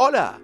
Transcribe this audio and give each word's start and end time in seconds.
Hola, 0.00 0.38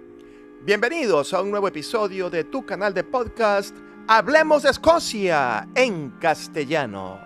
bienvenidos 0.64 1.32
a 1.32 1.40
un 1.40 1.52
nuevo 1.52 1.68
episodio 1.68 2.28
de 2.28 2.42
tu 2.42 2.66
canal 2.66 2.92
de 2.92 3.04
podcast 3.04 3.76
Hablemos 4.08 4.64
de 4.64 4.70
Escocia 4.70 5.68
en 5.76 6.10
castellano. 6.18 7.20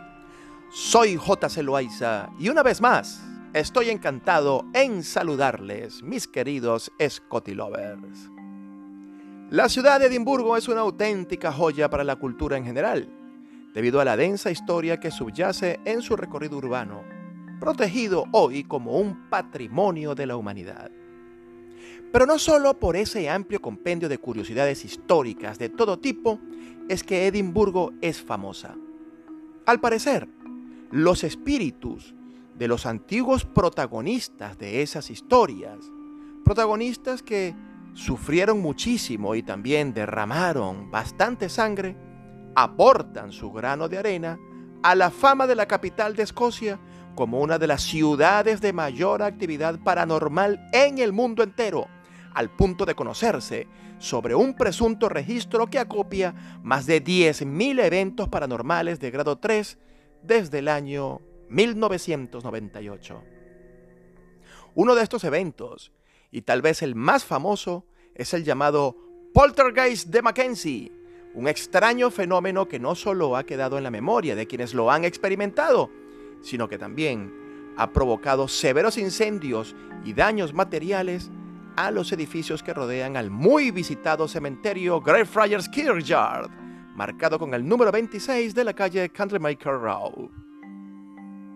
Soy 0.68 1.16
J.C. 1.16 1.62
Loaiza 1.62 2.28
y 2.38 2.50
una 2.50 2.62
vez 2.62 2.82
más 2.82 3.22
estoy 3.54 3.88
encantado 3.88 4.66
en 4.74 5.04
saludarles, 5.04 6.02
mis 6.02 6.28
queridos 6.28 6.92
Scotty 7.02 7.54
Lovers. 7.54 8.28
La 9.48 9.70
ciudad 9.70 9.98
de 9.98 10.08
Edimburgo 10.08 10.58
es 10.58 10.68
una 10.68 10.82
auténtica 10.82 11.50
joya 11.50 11.88
para 11.88 12.04
la 12.04 12.16
cultura 12.16 12.58
en 12.58 12.66
general, 12.66 13.08
debido 13.72 14.02
a 14.02 14.04
la 14.04 14.18
densa 14.18 14.50
historia 14.50 15.00
que 15.00 15.10
subyace 15.10 15.80
en 15.86 16.02
su 16.02 16.14
recorrido 16.14 16.58
urbano, 16.58 17.04
protegido 17.58 18.26
hoy 18.32 18.64
como 18.64 18.98
un 18.98 19.30
patrimonio 19.30 20.14
de 20.14 20.26
la 20.26 20.36
humanidad. 20.36 20.90
Pero 22.12 22.24
no 22.24 22.38
solo 22.38 22.78
por 22.78 22.96
ese 22.96 23.28
amplio 23.28 23.60
compendio 23.60 24.08
de 24.08 24.18
curiosidades 24.18 24.84
históricas 24.84 25.58
de 25.58 25.68
todo 25.68 25.98
tipo 25.98 26.38
es 26.88 27.02
que 27.02 27.26
Edimburgo 27.26 27.92
es 28.00 28.22
famosa. 28.22 28.74
Al 29.66 29.80
parecer, 29.80 30.26
los 30.90 31.22
espíritus 31.22 32.14
de 32.56 32.66
los 32.66 32.86
antiguos 32.86 33.44
protagonistas 33.44 34.56
de 34.56 34.80
esas 34.80 35.10
historias, 35.10 35.78
protagonistas 36.44 37.22
que 37.22 37.54
sufrieron 37.92 38.60
muchísimo 38.60 39.34
y 39.34 39.42
también 39.42 39.92
derramaron 39.92 40.90
bastante 40.90 41.50
sangre, 41.50 41.94
aportan 42.54 43.32
su 43.32 43.52
grano 43.52 43.86
de 43.88 43.98
arena 43.98 44.38
a 44.82 44.94
la 44.94 45.10
fama 45.10 45.46
de 45.46 45.56
la 45.56 45.66
capital 45.66 46.16
de 46.16 46.22
Escocia 46.22 46.80
como 47.14 47.40
una 47.40 47.58
de 47.58 47.66
las 47.66 47.82
ciudades 47.82 48.62
de 48.62 48.72
mayor 48.72 49.22
actividad 49.22 49.78
paranormal 49.80 50.70
en 50.72 50.98
el 50.98 51.12
mundo 51.12 51.42
entero 51.42 51.86
al 52.34 52.50
punto 52.50 52.84
de 52.84 52.94
conocerse 52.94 53.66
sobre 53.98 54.34
un 54.34 54.54
presunto 54.54 55.08
registro 55.08 55.68
que 55.68 55.78
acopia 55.78 56.34
más 56.62 56.86
de 56.86 57.02
10.000 57.02 57.84
eventos 57.84 58.28
paranormales 58.28 59.00
de 59.00 59.10
grado 59.10 59.38
3 59.38 59.78
desde 60.22 60.60
el 60.60 60.68
año 60.68 61.20
1998. 61.48 63.22
Uno 64.74 64.94
de 64.94 65.02
estos 65.02 65.24
eventos, 65.24 65.92
y 66.30 66.42
tal 66.42 66.62
vez 66.62 66.82
el 66.82 66.94
más 66.94 67.24
famoso, 67.24 67.86
es 68.14 68.34
el 68.34 68.44
llamado 68.44 68.96
Poltergeist 69.32 70.08
de 70.08 70.22
Mackenzie, 70.22 70.92
un 71.34 71.48
extraño 71.48 72.10
fenómeno 72.10 72.68
que 72.68 72.78
no 72.78 72.94
solo 72.94 73.36
ha 73.36 73.44
quedado 73.44 73.78
en 73.78 73.84
la 73.84 73.90
memoria 73.90 74.34
de 74.34 74.46
quienes 74.46 74.74
lo 74.74 74.90
han 74.90 75.04
experimentado, 75.04 75.90
sino 76.42 76.68
que 76.68 76.78
también 76.78 77.74
ha 77.76 77.92
provocado 77.92 78.48
severos 78.48 78.98
incendios 78.98 79.76
y 80.04 80.12
daños 80.12 80.52
materiales 80.52 81.30
a 81.78 81.92
los 81.92 82.10
edificios 82.10 82.60
que 82.60 82.74
rodean 82.74 83.16
al 83.16 83.30
muy 83.30 83.70
visitado 83.70 84.26
cementerio 84.26 85.00
Greyfriars 85.00 85.68
Kirkyard, 85.68 86.50
marcado 86.96 87.38
con 87.38 87.54
el 87.54 87.68
número 87.68 87.92
26 87.92 88.52
de 88.52 88.64
la 88.64 88.72
calle 88.72 89.08
Countrymaker 89.10 89.74
Row. 89.74 90.28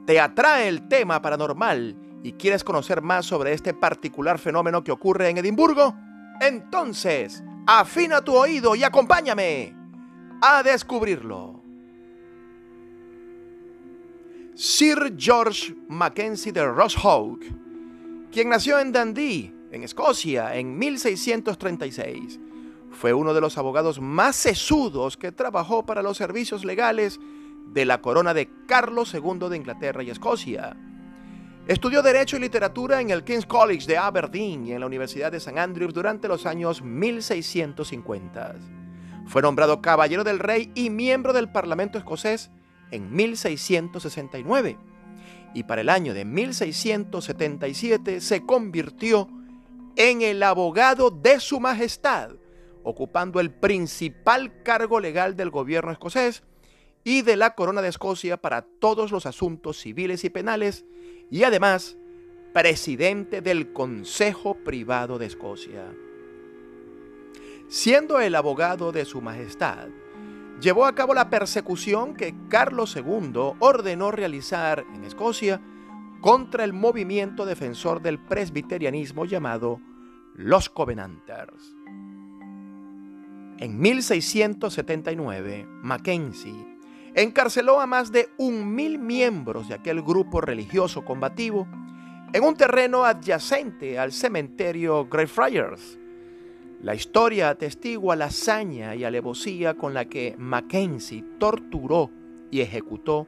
¿Te 0.06 0.20
atrae 0.20 0.68
el 0.68 0.86
tema 0.86 1.20
paranormal 1.20 1.96
y 2.22 2.34
quieres 2.34 2.62
conocer 2.62 3.02
más 3.02 3.26
sobre 3.26 3.52
este 3.52 3.74
particular 3.74 4.38
fenómeno 4.38 4.84
que 4.84 4.92
ocurre 4.92 5.28
en 5.28 5.38
Edimburgo? 5.38 5.92
Entonces, 6.40 7.42
afina 7.66 8.22
tu 8.22 8.36
oído 8.36 8.76
y 8.76 8.84
acompáñame 8.84 9.74
a 10.40 10.62
descubrirlo. 10.62 11.60
Sir 14.54 15.16
George 15.18 15.74
Mackenzie 15.88 16.52
de 16.52 16.64
Rosshawk, 16.64 17.40
quien 18.30 18.50
nació 18.50 18.78
en 18.78 18.92
Dundee 18.92 19.61
en 19.72 19.82
Escocia 19.82 20.54
en 20.54 20.78
1636. 20.78 22.38
Fue 22.92 23.12
uno 23.14 23.34
de 23.34 23.40
los 23.40 23.58
abogados 23.58 24.00
más 24.00 24.36
sesudos 24.36 25.16
que 25.16 25.32
trabajó 25.32 25.84
para 25.84 26.02
los 26.02 26.18
servicios 26.18 26.64
legales 26.64 27.18
de 27.72 27.86
la 27.86 28.00
corona 28.02 28.34
de 28.34 28.50
Carlos 28.66 29.14
II 29.14 29.48
de 29.48 29.56
Inglaterra 29.56 30.02
y 30.02 30.10
Escocia. 30.10 30.76
Estudió 31.66 32.02
Derecho 32.02 32.36
y 32.36 32.40
Literatura 32.40 33.00
en 33.00 33.10
el 33.10 33.24
King's 33.24 33.46
College 33.46 33.86
de 33.86 33.96
Aberdeen 33.96 34.66
y 34.66 34.72
en 34.72 34.80
la 34.80 34.86
Universidad 34.86 35.32
de 35.32 35.38
St. 35.38 35.58
Andrews 35.58 35.94
durante 35.94 36.28
los 36.28 36.44
años 36.44 36.82
1650. 36.82 38.56
Fue 39.26 39.40
nombrado 39.40 39.80
Caballero 39.80 40.22
del 40.24 40.38
Rey 40.38 40.70
y 40.74 40.90
miembro 40.90 41.32
del 41.32 41.50
Parlamento 41.50 41.96
escocés 41.96 42.50
en 42.90 43.14
1669. 43.14 44.76
Y 45.54 45.62
para 45.62 45.80
el 45.80 45.88
año 45.88 46.12
de 46.12 46.24
1677 46.24 48.20
se 48.20 48.44
convirtió 48.44 49.28
en 49.96 50.22
el 50.22 50.42
abogado 50.42 51.10
de 51.10 51.40
su 51.40 51.60
majestad, 51.60 52.30
ocupando 52.82 53.40
el 53.40 53.50
principal 53.50 54.62
cargo 54.62 55.00
legal 55.00 55.36
del 55.36 55.50
gobierno 55.50 55.92
escocés 55.92 56.42
y 57.04 57.22
de 57.22 57.36
la 57.36 57.54
corona 57.54 57.82
de 57.82 57.88
Escocia 57.88 58.36
para 58.36 58.62
todos 58.62 59.10
los 59.10 59.26
asuntos 59.26 59.78
civiles 59.78 60.24
y 60.24 60.30
penales, 60.30 60.84
y 61.30 61.44
además 61.44 61.96
presidente 62.52 63.40
del 63.40 63.72
Consejo 63.72 64.54
Privado 64.54 65.18
de 65.18 65.26
Escocia. 65.26 65.84
Siendo 67.68 68.20
el 68.20 68.34
abogado 68.34 68.92
de 68.92 69.04
su 69.04 69.22
majestad, 69.22 69.88
llevó 70.60 70.84
a 70.84 70.94
cabo 70.94 71.14
la 71.14 71.30
persecución 71.30 72.14
que 72.14 72.34
Carlos 72.48 72.94
II 72.94 73.54
ordenó 73.58 74.10
realizar 74.10 74.84
en 74.94 75.04
Escocia 75.04 75.60
contra 76.22 76.62
el 76.64 76.72
movimiento 76.72 77.44
defensor 77.44 78.00
del 78.00 78.20
presbiterianismo 78.20 79.24
llamado 79.24 79.80
los 80.36 80.70
Covenanters. 80.70 81.74
En 83.58 83.78
1679, 83.80 85.66
Mackenzie 85.82 86.78
encarceló 87.14 87.80
a 87.80 87.86
más 87.86 88.12
de 88.12 88.28
un 88.38 88.72
mil 88.72 89.00
miembros 89.00 89.68
de 89.68 89.74
aquel 89.74 90.00
grupo 90.00 90.40
religioso 90.40 91.04
combativo 91.04 91.66
en 92.32 92.44
un 92.44 92.54
terreno 92.54 93.04
adyacente 93.04 93.98
al 93.98 94.12
cementerio 94.12 95.06
Greyfriars. 95.06 95.98
La 96.82 96.94
historia 96.94 97.50
atestigua 97.50 98.14
la 98.14 98.26
hazaña 98.26 98.94
y 98.94 99.02
alevosía 99.02 99.74
con 99.74 99.92
la 99.92 100.04
que 100.04 100.36
Mackenzie 100.38 101.24
torturó 101.38 102.10
y 102.52 102.60
ejecutó 102.60 103.26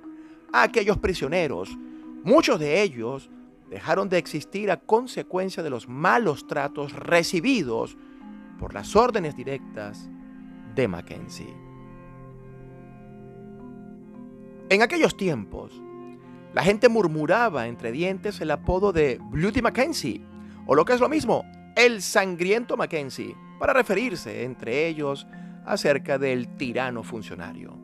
a 0.53 0.63
aquellos 0.63 0.99
prisioneros 0.99 1.77
Muchos 2.25 2.59
de 2.59 2.81
ellos 2.81 3.31
dejaron 3.69 4.09
de 4.09 4.17
existir 4.17 4.71
a 4.71 4.79
consecuencia 4.79 5.63
de 5.63 5.69
los 5.69 5.89
malos 5.89 6.47
tratos 6.47 6.95
recibidos 6.95 7.99
por 8.59 8.73
las 8.73 8.97
órdenes 8.97 9.37
directas 9.37 10.09
de 10.75 10.89
Mackenzie. 10.89 11.55
En 14.71 14.81
aquellos 14.81 15.19
tiempos, 15.19 15.83
la 16.55 16.63
gente 16.63 16.89
murmuraba 16.89 17.67
entre 17.67 17.93
dientes 17.93 18.41
el 18.41 18.51
apodo 18.53 18.93
de 18.93 19.21
Bloody 19.31 19.61
Mackenzie, 19.61 20.25
o 20.67 20.75
lo 20.75 20.87
que 20.87 20.95
es 20.95 21.01
lo 21.01 21.11
mismo, 21.11 21.45
el 21.77 22.01
sangriento 22.01 22.79
Mackenzie, 22.79 23.37
para 23.59 23.75
referirse 23.75 24.45
entre 24.45 24.87
ellos 24.87 25.27
acerca 25.67 26.17
del 26.17 26.57
tirano 26.57 27.03
funcionario. 27.03 27.84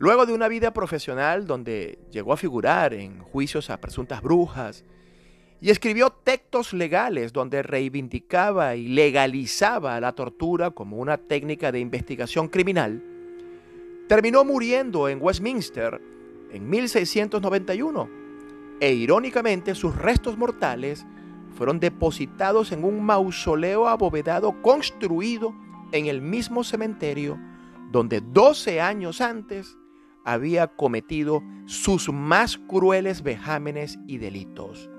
Luego 0.00 0.24
de 0.24 0.32
una 0.32 0.48
vida 0.48 0.72
profesional 0.72 1.46
donde 1.46 1.98
llegó 2.10 2.32
a 2.32 2.38
figurar 2.38 2.94
en 2.94 3.20
juicios 3.20 3.68
a 3.68 3.82
presuntas 3.82 4.22
brujas 4.22 4.82
y 5.60 5.68
escribió 5.68 6.08
textos 6.08 6.72
legales 6.72 7.34
donde 7.34 7.62
reivindicaba 7.62 8.76
y 8.76 8.88
legalizaba 8.88 10.00
la 10.00 10.12
tortura 10.12 10.70
como 10.70 10.96
una 10.96 11.18
técnica 11.18 11.70
de 11.70 11.80
investigación 11.80 12.48
criminal, 12.48 13.04
terminó 14.08 14.42
muriendo 14.42 15.06
en 15.06 15.20
Westminster 15.20 16.00
en 16.50 16.70
1691 16.70 18.08
e 18.80 18.94
irónicamente 18.94 19.74
sus 19.74 19.94
restos 19.94 20.38
mortales 20.38 21.04
fueron 21.58 21.78
depositados 21.78 22.72
en 22.72 22.84
un 22.84 23.04
mausoleo 23.04 23.86
abovedado 23.86 24.62
construido 24.62 25.54
en 25.92 26.06
el 26.06 26.22
mismo 26.22 26.64
cementerio 26.64 27.38
donde 27.92 28.22
12 28.22 28.80
años 28.80 29.20
antes 29.20 29.76
había 30.24 30.68
cometido 30.68 31.42
sus 31.66 32.08
más 32.12 32.58
crueles 32.58 33.22
vejámenes 33.22 33.98
y 34.06 34.18
delitos. 34.18 34.90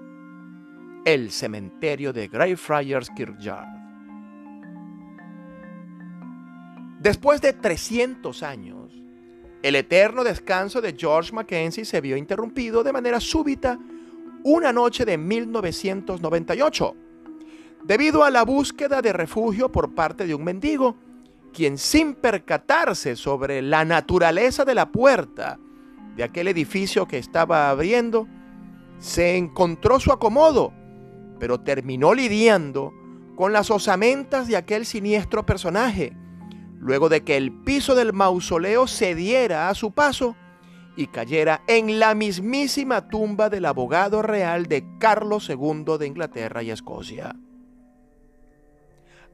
El 1.05 1.31
cementerio 1.31 2.13
de 2.13 2.27
Greyfriars 2.27 3.09
Kirkyard. 3.09 3.81
Después 6.99 7.41
de 7.41 7.53
300 7.53 8.43
años, 8.43 8.91
el 9.63 9.75
eterno 9.75 10.23
descanso 10.23 10.81
de 10.81 10.95
George 10.97 11.33
Mackenzie 11.33 11.85
se 11.85 12.01
vio 12.01 12.17
interrumpido 12.17 12.83
de 12.83 12.93
manera 12.93 13.19
súbita 13.19 13.79
una 14.43 14.71
noche 14.71 15.05
de 15.05 15.17
1998, 15.17 16.95
debido 17.83 18.23
a 18.23 18.31
la 18.31 18.43
búsqueda 18.43 19.01
de 19.01 19.13
refugio 19.13 19.71
por 19.71 19.93
parte 19.93 20.25
de 20.25 20.35
un 20.35 20.43
mendigo 20.43 20.95
quien 21.51 21.77
sin 21.77 22.13
percatarse 22.13 23.15
sobre 23.15 23.61
la 23.61 23.85
naturaleza 23.85 24.65
de 24.65 24.75
la 24.75 24.91
puerta 24.91 25.59
de 26.15 26.23
aquel 26.23 26.47
edificio 26.47 27.07
que 27.07 27.17
estaba 27.17 27.69
abriendo, 27.69 28.27
se 28.99 29.37
encontró 29.37 29.99
su 29.99 30.11
acomodo 30.11 30.73
pero 31.41 31.59
terminó 31.59 32.13
lidiando 32.13 32.93
con 33.35 33.51
las 33.51 33.71
osamentas 33.71 34.47
de 34.47 34.57
aquel 34.57 34.85
siniestro 34.85 35.43
personaje, 35.43 36.15
luego 36.77 37.09
de 37.09 37.23
que 37.23 37.35
el 37.35 37.51
piso 37.63 37.95
del 37.95 38.13
mausoleo 38.13 38.85
cediera 38.85 39.67
a 39.67 39.73
su 39.73 39.91
paso 39.91 40.35
y 40.95 41.07
cayera 41.07 41.63
en 41.65 41.97
la 41.97 42.13
mismísima 42.13 43.07
tumba 43.07 43.49
del 43.49 43.65
abogado 43.65 44.21
real 44.21 44.67
de 44.67 44.85
Carlos 44.99 45.49
II 45.49 45.97
de 45.97 46.05
Inglaterra 46.05 46.61
y 46.61 46.69
Escocia. 46.69 47.35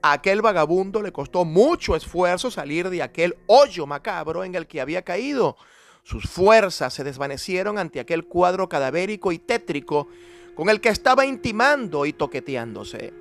Aquel 0.02 0.42
vagabundo 0.42 1.02
le 1.02 1.12
costó 1.12 1.44
mucho 1.44 1.96
esfuerzo 1.96 2.52
salir 2.52 2.90
de 2.90 3.02
aquel 3.02 3.36
hoyo 3.48 3.88
macabro 3.88 4.44
en 4.44 4.56
el 4.56 4.68
que 4.68 4.82
había 4.82 5.02
caído. 5.02 5.58
Sus 6.04 6.30
fuerzas 6.30 6.94
se 6.94 7.04
desvanecieron 7.04 7.78
ante 7.78 8.00
aquel 8.00 8.26
cuadro 8.26 8.70
cadavérico 8.70 9.32
y 9.32 9.40
tétrico 9.40 10.08
con 10.56 10.70
el 10.70 10.80
que 10.82 10.90
estaba 10.90 11.26
intimando 11.26 12.06
y 12.06 12.14
toqueteándose. 12.14 13.14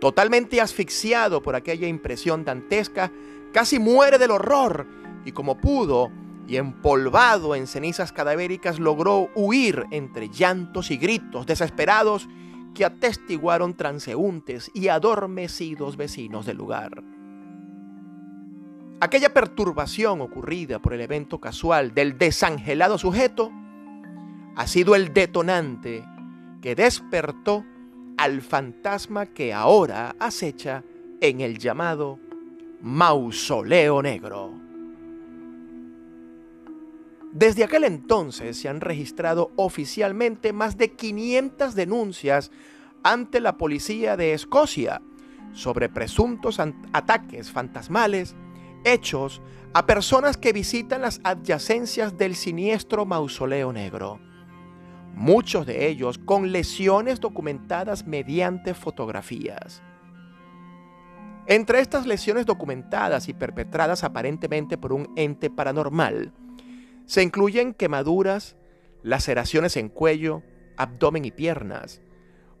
Totalmente 0.00 0.60
asfixiado 0.60 1.42
por 1.42 1.54
aquella 1.54 1.86
impresión 1.86 2.44
dantesca, 2.44 3.12
casi 3.52 3.78
muere 3.78 4.18
del 4.18 4.32
horror 4.32 4.86
y 5.24 5.32
como 5.32 5.58
pudo, 5.58 6.10
y 6.48 6.56
empolvado 6.56 7.54
en 7.54 7.66
cenizas 7.68 8.12
cadavéricas, 8.12 8.80
logró 8.80 9.30
huir 9.34 9.84
entre 9.92 10.28
llantos 10.28 10.90
y 10.90 10.96
gritos 10.96 11.46
desesperados 11.46 12.28
que 12.74 12.84
atestiguaron 12.84 13.74
transeúntes 13.74 14.70
y 14.74 14.88
adormecidos 14.88 15.96
vecinos 15.96 16.46
del 16.46 16.56
lugar. 16.56 17.02
Aquella 19.00 19.34
perturbación 19.34 20.20
ocurrida 20.20 20.78
por 20.78 20.94
el 20.94 21.00
evento 21.00 21.40
casual 21.40 21.92
del 21.92 22.18
desangelado 22.18 22.98
sujeto 22.98 23.50
ha 24.54 24.66
sido 24.66 24.94
el 24.94 25.12
detonante 25.12 26.04
que 26.60 26.76
despertó 26.76 27.64
al 28.16 28.42
fantasma 28.42 29.26
que 29.26 29.52
ahora 29.52 30.14
acecha 30.20 30.84
en 31.20 31.40
el 31.40 31.58
llamado 31.58 32.20
Mausoleo 32.80 34.02
Negro. 34.02 34.61
Desde 37.32 37.64
aquel 37.64 37.84
entonces 37.84 38.58
se 38.58 38.68
han 38.68 38.82
registrado 38.82 39.52
oficialmente 39.56 40.52
más 40.52 40.76
de 40.76 40.92
500 40.92 41.74
denuncias 41.74 42.50
ante 43.02 43.40
la 43.40 43.56
policía 43.56 44.18
de 44.18 44.34
Escocia 44.34 45.00
sobre 45.52 45.88
presuntos 45.88 46.60
ataques 46.92 47.50
fantasmales 47.50 48.36
hechos 48.84 49.40
a 49.72 49.86
personas 49.86 50.36
que 50.36 50.52
visitan 50.52 51.00
las 51.00 51.20
adyacencias 51.24 52.18
del 52.18 52.36
siniestro 52.36 53.06
mausoleo 53.06 53.72
negro. 53.72 54.20
Muchos 55.14 55.66
de 55.66 55.88
ellos 55.88 56.18
con 56.18 56.52
lesiones 56.52 57.18
documentadas 57.18 58.06
mediante 58.06 58.74
fotografías. 58.74 59.82
Entre 61.46 61.80
estas 61.80 62.06
lesiones 62.06 62.44
documentadas 62.44 63.28
y 63.28 63.32
perpetradas 63.32 64.04
aparentemente 64.04 64.76
por 64.76 64.92
un 64.92 65.12
ente 65.16 65.50
paranormal, 65.50 66.32
se 67.06 67.22
incluyen 67.22 67.74
quemaduras, 67.74 68.56
laceraciones 69.02 69.76
en 69.76 69.88
cuello, 69.88 70.42
abdomen 70.76 71.24
y 71.24 71.30
piernas, 71.30 72.00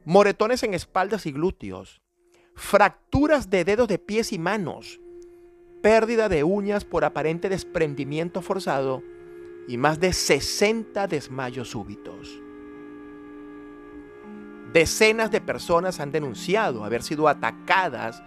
moretones 0.04 0.62
en 0.62 0.74
espaldas 0.74 1.26
y 1.26 1.32
glúteos, 1.32 2.02
fracturas 2.54 3.50
de 3.50 3.64
dedos 3.64 3.88
de 3.88 3.98
pies 3.98 4.32
y 4.32 4.38
manos, 4.38 5.00
pérdida 5.82 6.28
de 6.28 6.44
uñas 6.44 6.84
por 6.84 7.04
aparente 7.04 7.48
desprendimiento 7.48 8.42
forzado 8.42 9.02
y 9.68 9.76
más 9.76 10.00
de 10.00 10.12
60 10.12 11.06
desmayos 11.06 11.70
súbitos. 11.70 12.40
Decenas 14.72 15.30
de 15.30 15.40
personas 15.40 16.00
han 16.00 16.12
denunciado 16.12 16.84
haber 16.84 17.02
sido 17.02 17.28
atacadas 17.28 18.22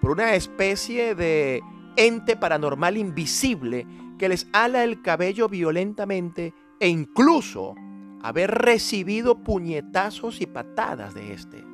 por 0.00 0.12
una 0.12 0.34
especie 0.34 1.14
de 1.14 1.60
ente 1.96 2.36
paranormal 2.36 2.96
invisible 2.96 3.86
que 4.18 4.28
les 4.28 4.48
ala 4.52 4.84
el 4.84 5.00
cabello 5.00 5.48
violentamente 5.48 6.52
e 6.80 6.88
incluso 6.88 7.74
haber 8.22 8.50
recibido 8.50 9.38
puñetazos 9.42 10.40
y 10.40 10.46
patadas 10.46 11.14
de 11.14 11.32
este. 11.32 11.64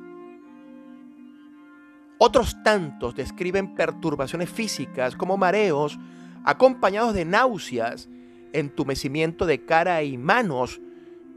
Otros 2.17 2.63
tantos 2.63 3.15
describen 3.15 3.75
perturbaciones 3.75 4.49
físicas 4.49 5.15
como 5.15 5.37
mareos 5.37 5.99
acompañados 6.45 7.13
de 7.13 7.25
náuseas, 7.25 8.07
entumecimiento 8.53 9.45
de 9.45 9.65
cara 9.65 10.01
y 10.03 10.17
manos, 10.17 10.79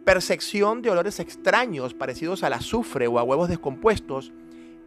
percepción 0.04 0.82
de 0.82 0.90
olores 0.90 1.18
extraños 1.18 1.94
parecidos 1.94 2.44
al 2.44 2.52
azufre 2.52 3.08
o 3.08 3.18
a 3.18 3.24
huevos 3.24 3.48
descompuestos 3.48 4.32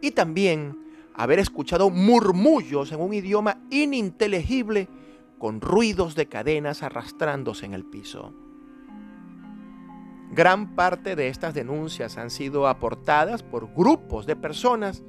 y 0.00 0.12
también 0.12 0.78
haber 1.14 1.38
escuchado 1.38 1.90
murmullos 1.90 2.90
en 2.92 3.00
un 3.00 3.12
idioma 3.12 3.58
ininteligible 3.70 4.88
con 5.42 5.60
ruidos 5.60 6.14
de 6.14 6.28
cadenas 6.28 6.84
arrastrándose 6.84 7.66
en 7.66 7.74
el 7.74 7.84
piso. 7.84 8.32
Gran 10.30 10.76
parte 10.76 11.16
de 11.16 11.26
estas 11.26 11.52
denuncias 11.52 12.16
han 12.16 12.30
sido 12.30 12.68
aportadas 12.68 13.42
por 13.42 13.74
grupos 13.74 14.24
de 14.24 14.36
personas 14.36 15.02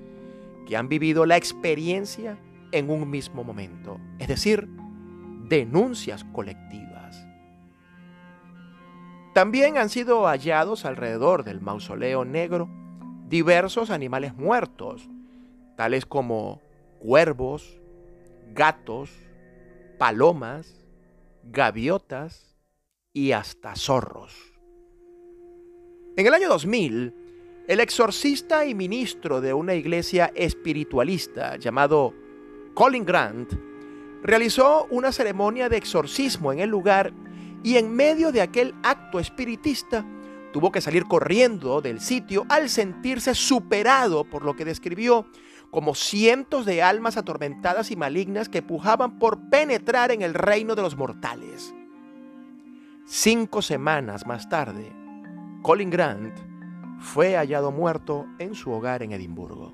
que 0.66 0.76
han 0.76 0.90
vivido 0.90 1.28
la 1.28 1.38
experiencia 1.38 2.40
en 2.72 2.90
un 2.90 3.12
mismo 3.12 3.44
momento, 3.44 4.00
es 4.18 4.28
decir, 4.28 4.68
denuncias 5.50 6.24
colectivas. 6.24 7.28
También 9.36 9.78
han 9.78 9.90
sido 9.90 10.26
hallados 10.26 10.84
alrededor 10.86 11.44
del 11.44 11.62
mausoleo 11.62 12.26
negro 12.26 12.68
diversos 13.30 13.92
animales 13.92 14.34
muertos, 14.34 15.08
tales 15.78 16.08
como 16.08 16.60
cuervos, 16.98 17.80
gatos, 18.56 19.12
palomas, 20.04 20.86
gaviotas 21.46 22.58
y 23.14 23.32
hasta 23.32 23.74
zorros. 23.78 24.34
En 26.18 26.28
el 26.28 26.34
año 26.34 26.50
2000, 26.50 27.16
el 27.70 27.80
exorcista 27.80 28.66
y 28.66 28.76
ministro 28.76 29.40
de 29.40 29.54
una 29.54 29.76
iglesia 29.76 30.30
espiritualista 30.36 31.56
llamado 31.56 32.14
Colin 32.74 33.06
Grant 33.06 33.54
realizó 34.24 34.88
una 34.90 35.14
ceremonia 35.14 35.70
de 35.70 35.78
exorcismo 35.78 36.52
en 36.52 36.60
el 36.60 36.70
lugar 36.70 37.14
y 37.64 37.78
en 37.78 37.96
medio 37.96 38.34
de 38.34 38.42
aquel 38.42 38.76
acto 38.84 39.22
espiritista 39.22 40.06
tuvo 40.52 40.70
que 40.70 40.82
salir 40.82 41.06
corriendo 41.06 41.80
del 41.80 42.02
sitio 42.02 42.46
al 42.50 42.68
sentirse 42.68 43.34
superado 43.36 44.26
por 44.26 44.44
lo 44.44 44.54
que 44.54 44.66
describió 44.66 45.28
como 45.74 45.96
cientos 45.96 46.68
de 46.68 46.84
almas 46.84 47.18
atormentadas 47.18 47.90
y 47.90 47.96
malignas 47.96 48.48
que 48.48 48.62
pujaban 48.62 49.18
por 49.18 49.50
penetrar 49.50 50.12
en 50.12 50.22
el 50.22 50.36
reino 50.36 50.76
de 50.76 50.84
los 50.84 50.96
mortales. 50.96 51.74
Cinco 53.08 53.64
semanas 53.64 54.28
más 54.28 54.48
tarde, 54.48 54.94
Colin 55.64 55.90
Grant 55.90 56.38
fue 57.00 57.36
hallado 57.36 57.72
muerto 57.72 58.28
en 58.38 58.54
su 58.54 58.72
hogar 58.72 59.02
en 59.02 59.14
Edimburgo. 59.14 59.74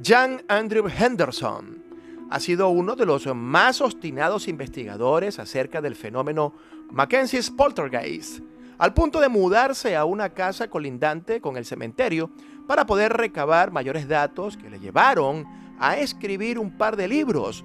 Jan 0.00 0.40
Andrew 0.46 0.88
Henderson 0.88 1.82
ha 2.30 2.38
sido 2.38 2.68
uno 2.68 2.94
de 2.94 3.06
los 3.06 3.26
más 3.34 3.80
obstinados 3.80 4.46
investigadores 4.46 5.40
acerca 5.40 5.80
del 5.80 5.96
fenómeno 5.96 6.54
Mackenzie's 6.92 7.50
Poltergeist, 7.50 8.38
al 8.78 8.94
punto 8.94 9.20
de 9.20 9.28
mudarse 9.28 9.96
a 9.96 10.04
una 10.04 10.30
casa 10.30 10.68
colindante 10.68 11.40
con 11.40 11.56
el 11.56 11.64
cementerio 11.64 12.30
para 12.66 12.86
poder 12.86 13.12
recabar 13.12 13.72
mayores 13.72 14.08
datos 14.08 14.56
que 14.56 14.70
le 14.70 14.78
llevaron 14.78 15.46
a 15.80 15.96
escribir 15.96 16.58
un 16.58 16.76
par 16.76 16.96
de 16.96 17.08
libros 17.08 17.64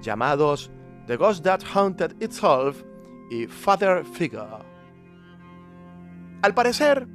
llamados 0.00 0.70
The 1.06 1.16
Ghost 1.16 1.44
That 1.44 1.60
Haunted 1.74 2.22
Itself 2.22 2.82
y 3.30 3.46
Father 3.46 4.04
Figure. 4.04 4.64
Al 6.42 6.54
parecer, 6.54 7.06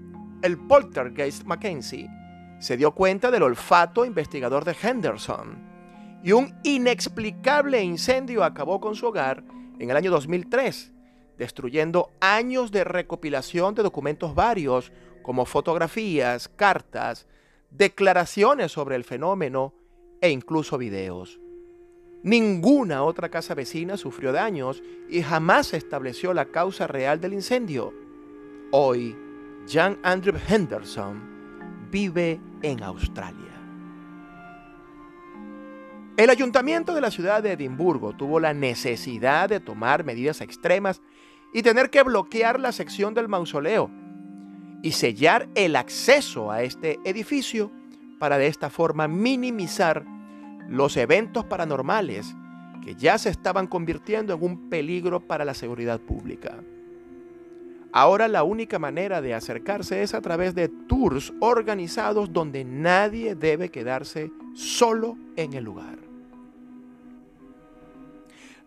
el 0.42 0.58
poltergeist 0.58 1.44
Mackenzie 1.46 2.10
se 2.60 2.78
dio 2.78 2.92
cuenta 2.94 3.32
del 3.32 3.44
olfato 3.44 4.06
investigador 4.06 4.66
de 4.66 4.76
Henderson 4.82 5.70
y 6.24 6.34
un 6.34 6.54
inexplicable 6.64 7.82
incendio 7.82 8.44
acabó 8.44 8.80
con 8.80 8.96
su 8.96 9.08
hogar 9.08 9.44
en 9.80 9.90
el 9.90 9.96
año 9.96 10.12
2003, 10.12 10.92
destruyendo 11.40 12.12
años 12.20 12.72
de 12.72 12.84
recopilación 12.84 13.74
de 13.74 13.82
documentos 13.82 14.36
varios 14.36 14.92
como 15.24 15.46
fotografías, 15.46 16.50
cartas, 16.50 17.26
declaraciones 17.72 18.72
sobre 18.72 18.96
el 18.96 19.06
fenómeno 19.06 19.74
e 20.22 20.30
incluso 20.30 20.78
videos. 20.78 21.40
Ninguna 22.22 23.04
otra 23.04 23.30
casa 23.30 23.56
vecina 23.56 23.96
sufrió 23.96 24.34
daños 24.34 24.84
y 25.10 25.22
jamás 25.22 25.68
se 25.68 25.78
estableció 25.78 26.34
la 26.34 26.46
causa 26.46 26.86
real 26.86 27.22
del 27.22 27.34
incendio. 27.34 27.94
Hoy, 28.72 29.16
Jan 29.68 29.98
Andrew 30.04 30.36
Henderson 30.48 31.88
vive 31.90 32.42
en 32.62 32.84
Australia. 32.84 33.46
El 36.18 36.30
ayuntamiento 36.30 36.94
de 36.94 37.00
la 37.00 37.12
ciudad 37.12 37.42
de 37.42 37.54
Edimburgo 37.54 38.12
tuvo 38.12 38.42
la 38.42 38.54
necesidad 38.54 39.48
de 39.48 39.62
tomar 39.62 40.04
medidas 40.04 40.42
extremas 40.42 41.02
y 41.54 41.64
tener 41.64 41.90
que 41.90 42.04
bloquear 42.04 42.60
la 42.60 42.72
sección 42.72 43.14
del 43.14 43.28
mausoleo, 43.28 43.90
y 44.82 44.92
sellar 44.92 45.50
el 45.56 45.76
acceso 45.76 46.52
a 46.52 46.64
este 46.64 47.00
edificio 47.04 47.72
para 48.18 48.38
de 48.38 48.48
esta 48.48 48.70
forma 48.70 49.08
minimizar 49.08 50.06
los 50.68 50.98
eventos 50.98 51.46
paranormales 51.46 52.36
que 52.84 52.96
ya 52.96 53.18
se 53.18 53.30
estaban 53.30 53.68
convirtiendo 53.68 54.34
en 54.34 54.44
un 54.44 54.70
peligro 54.70 55.20
para 55.20 55.46
la 55.46 55.54
seguridad 55.54 56.00
pública. 56.00 56.64
Ahora 57.92 58.28
la 58.28 58.44
única 58.44 58.78
manera 58.78 59.22
de 59.22 59.34
acercarse 59.34 60.04
es 60.04 60.14
a 60.14 60.22
través 60.22 60.54
de 60.54 60.70
tours 60.70 61.34
organizados 61.40 62.32
donde 62.32 62.64
nadie 62.64 63.36
debe 63.36 63.70
quedarse 63.70 64.32
solo 64.54 65.18
en 65.36 65.54
el 65.54 65.64
lugar. 65.64 66.09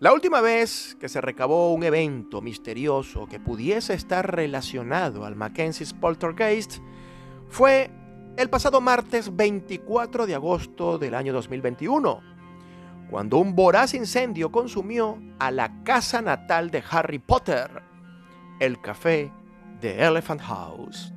La 0.02 0.12
última 0.12 0.40
vez 0.40 0.96
que 0.98 1.08
se 1.08 1.20
recabó 1.20 1.72
un 1.72 1.84
evento 1.84 2.40
misterioso 2.42 3.28
que 3.28 3.38
pudiese 3.38 3.94
estar 3.94 4.34
relacionado 4.34 5.24
al 5.24 5.36
Mackenzie's 5.36 5.94
Poltergeist 5.94 6.78
fue 7.46 7.88
el 8.36 8.50
pasado 8.50 8.80
martes 8.80 9.36
24 9.36 10.26
de 10.26 10.34
agosto 10.34 10.98
del 10.98 11.14
año 11.14 11.32
2021, 11.32 12.20
cuando 13.10 13.38
un 13.38 13.54
voraz 13.54 13.94
incendio 13.94 14.50
consumió 14.50 15.20
a 15.38 15.52
la 15.52 15.84
casa 15.84 16.20
natal 16.20 16.72
de 16.72 16.82
Harry 16.90 17.20
Potter, 17.20 17.70
el 18.58 18.80
café 18.80 19.30
de 19.80 20.04
Elephant 20.04 20.40
House. 20.40 21.14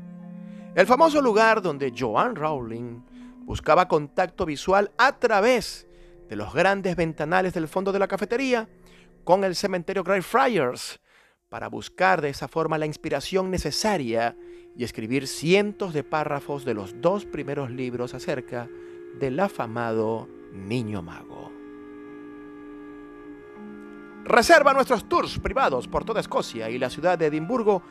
El 0.75 0.86
famoso 0.86 1.24
lugar 1.24 1.63
donde 1.63 1.92
Joanne 1.98 2.36
Rowling 2.36 3.01
buscaba 3.46 3.88
contacto 3.88 4.46
visual 4.46 4.92
a 5.00 5.13
través 5.13 5.88
de 6.29 6.36
los 6.36 6.53
grandes 6.53 6.96
ventanales 6.96 7.53
del 7.53 7.67
fondo 7.67 7.91
de 7.91 8.00
la 8.00 8.08
cafetería 8.08 8.67
con 9.24 9.44
el 9.44 9.55
cementerio 9.55 10.03
Greyfriars 10.03 11.00
para 11.50 11.67
buscar 11.67 12.22
de 12.22 12.29
esa 12.29 12.48
forma 12.48 12.77
la 12.77 12.86
inspiración 12.86 13.51
necesaria 13.51 14.36
y 14.75 14.84
escribir 14.84 15.27
cientos 15.27 15.94
de 15.94 16.03
párrafos 16.03 16.65
de 16.65 16.74
los 16.74 17.00
dos 17.01 17.25
primeros 17.25 17.72
libros 17.72 18.13
acerca 18.13 18.67
del 19.20 19.39
afamado 19.39 20.27
Niño 20.51 21.01
Mago. 21.01 21.51
Reserva 24.25 24.74
nuestros 24.74 25.08
tours 25.08 25.39
privados 25.39 25.88
por 25.88 26.03
toda 26.03 26.20
Escocia 26.20 26.70
y 26.70 26.79
la 26.79 26.89
ciudad 26.89 27.17
de 27.17 27.27
Edimburgo 27.27 27.84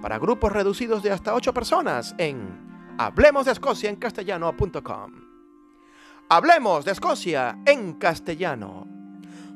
para 0.00 0.18
grupos 0.18 0.52
reducidos 0.52 1.02
de 1.02 1.10
hasta 1.10 1.34
8 1.34 1.52
personas 1.52 2.14
en 2.16 2.70
Hablemos 2.96 3.46
Hablemos 6.32 6.84
de 6.84 6.92
Escocia 6.92 7.58
en 7.66 7.94
castellano. 7.94 8.86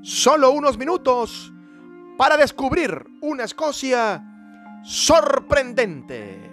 Solo 0.02 0.50
unos 0.50 0.76
minutos 0.76 1.52
para 2.18 2.36
descubrir 2.36 3.06
una 3.20 3.44
Escocia 3.44 4.20
sorprendente. 4.82 6.50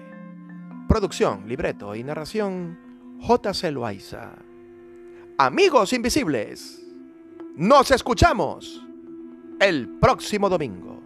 Producción, 0.88 1.48
libreto 1.48 1.96
y 1.96 2.04
narración 2.04 2.78
J.C. 3.20 3.72
Loaiza. 3.72 4.34
Amigos 5.40 5.92
invisibles, 5.92 6.86
nos 7.56 7.90
escuchamos 7.90 8.86
el 9.60 9.90
próximo 10.00 10.50
domingo. 10.50 11.01